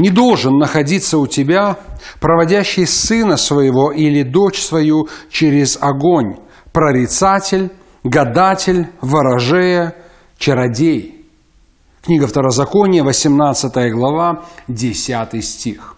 [0.00, 1.76] Не должен находиться у тебя
[2.20, 6.36] проводящий сына своего или дочь свою через огонь,
[6.72, 7.70] прорицатель,
[8.02, 9.94] гадатель, ворожея,
[10.38, 11.26] чародей.
[12.02, 15.96] Книга Второзакония, 18 глава, 10 стих.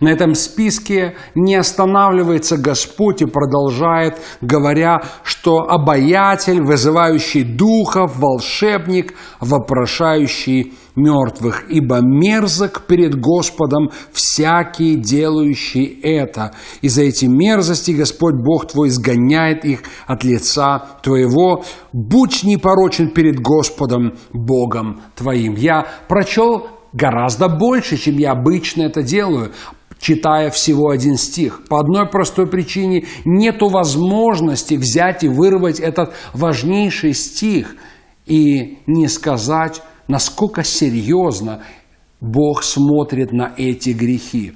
[0.00, 10.74] На этом списке не останавливается Господь и продолжает, говоря, что обаятель, вызывающий духов, волшебник, вопрошающий
[10.98, 16.52] мертвых, ибо мерзок перед Господом всякий, делающий это.
[16.82, 21.64] И за эти мерзости Господь Бог твой изгоняет их от лица твоего.
[21.92, 25.54] Будь непорочен перед Господом Богом твоим.
[25.54, 29.52] Я прочел гораздо больше, чем я обычно это делаю
[30.00, 31.62] читая всего один стих.
[31.68, 37.76] По одной простой причине нету возможности взять и вырвать этот важнейший стих
[38.26, 41.62] и не сказать, насколько серьезно
[42.20, 44.54] Бог смотрит на эти грехи.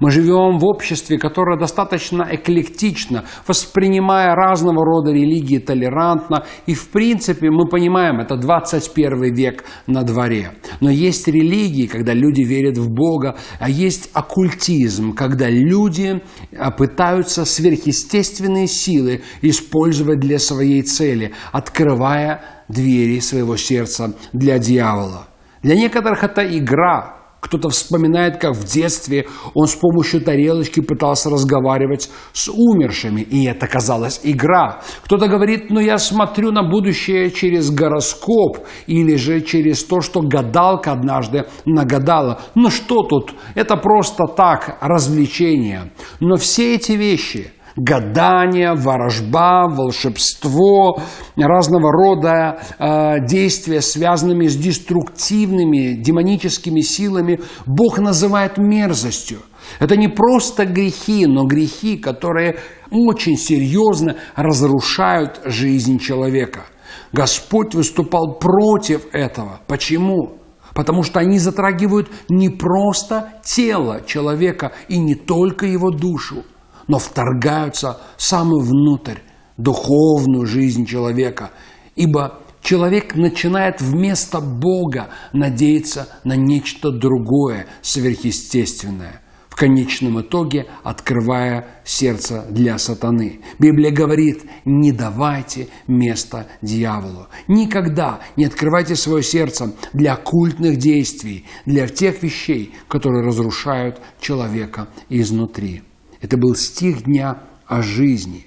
[0.00, 6.44] Мы живем в обществе, которое достаточно эклектично, воспринимая разного рода религии толерантно.
[6.66, 10.52] И в принципе мы понимаем, это 21 век на дворе.
[10.80, 16.22] Но есть религии, когда люди верят в Бога, а есть оккультизм, когда люди
[16.56, 25.28] а, пытаются сверхъестественные силы использовать для своей цели, открывая двери своего сердца для дьявола.
[25.62, 32.10] Для некоторых это игра, кто-то вспоминает, как в детстве он с помощью тарелочки пытался разговаривать
[32.32, 34.80] с умершими, и это казалась игра.
[35.04, 40.92] Кто-то говорит, ну я смотрю на будущее через гороскоп или же через то, что гадалка
[40.92, 42.40] однажды нагадала.
[42.54, 43.34] Ну что тут?
[43.54, 45.92] Это просто так, развлечение.
[46.20, 50.98] Но все эти вещи– гадание, ворожба, волшебство,
[51.36, 59.40] разного рода э, действия, связанными с деструктивными демоническими силами, Бог называет мерзостью.
[59.80, 62.58] Это не просто грехи, но грехи, которые
[62.90, 66.64] очень серьезно разрушают жизнь человека.
[67.12, 69.60] Господь выступал против этого.
[69.66, 70.38] Почему?
[70.74, 76.44] Потому что они затрагивают не просто тело человека и не только его душу,
[76.88, 79.18] но вторгаются самую внутрь
[79.56, 81.50] духовную жизнь человека.
[81.96, 92.44] Ибо человек начинает вместо Бога надеяться на нечто другое, сверхъестественное, в конечном итоге открывая сердце
[92.50, 93.42] для сатаны.
[93.60, 97.28] Библия говорит, не давайте место дьяволу.
[97.46, 105.82] Никогда не открывайте свое сердце для культных действий, для тех вещей, которые разрушают человека изнутри.
[106.24, 107.36] Это был стих дня
[107.66, 108.46] о жизни.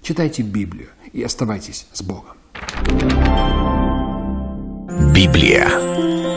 [0.00, 2.36] Читайте Библию и оставайтесь с Богом.
[5.12, 5.68] Библия.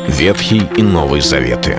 [0.07, 1.77] Ветхий и Новый Заветы.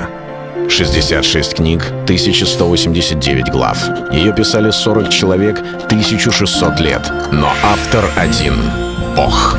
[0.69, 3.77] 66 книг, 1189 глав.
[4.13, 7.11] Ее писали 40 человек, 1600 лет.
[7.33, 8.55] Но автор один—
[9.17, 9.59] Бог.